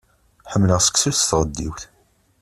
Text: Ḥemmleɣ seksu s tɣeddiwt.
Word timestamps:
Ḥemmleɣ 0.51 0.79
seksu 0.81 1.11
s 1.13 1.21
tɣeddiwt. 1.29 1.83